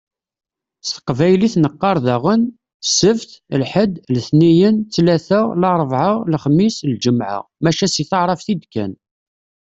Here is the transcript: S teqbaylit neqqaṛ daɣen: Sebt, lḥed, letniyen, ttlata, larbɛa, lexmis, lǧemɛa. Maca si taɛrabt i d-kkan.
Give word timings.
S 0.85 0.87
teqbaylit 0.95 1.55
neqqaṛ 1.63 1.97
daɣen: 2.05 2.41
Sebt, 2.97 3.29
lḥed, 3.61 3.93
letniyen, 4.15 4.75
ttlata, 4.79 5.41
larbɛa, 5.61 6.11
lexmis, 6.31 6.75
lǧemɛa. 6.91 7.39
Maca 7.63 7.87
si 7.89 8.03
taɛrabt 8.09 8.47
i 8.53 8.55
d-kkan. 8.61 8.91